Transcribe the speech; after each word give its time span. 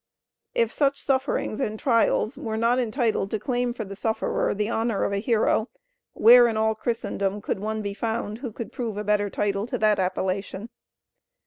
If 0.55 0.73
such 0.73 0.99
sufferings 0.99 1.59
and 1.59 1.79
trials 1.79 2.35
were 2.35 2.57
not 2.57 2.79
entitled 2.79 3.29
to 3.29 3.39
claim 3.39 3.71
for 3.71 3.85
the 3.85 3.95
sufferer 3.95 4.51
the 4.55 4.67
honor 4.67 5.03
of 5.03 5.13
a 5.13 5.19
hero, 5.19 5.69
where 6.13 6.47
in 6.47 6.57
all 6.57 6.73
Christendom 6.73 7.39
could 7.39 7.59
one 7.59 7.83
be 7.83 7.93
found 7.93 8.39
who 8.39 8.51
could 8.51 8.71
prove 8.71 8.97
a 8.97 9.03
better 9.03 9.29
title 9.29 9.67
to 9.67 9.77
that 9.77 9.99
appellation? 9.99 10.69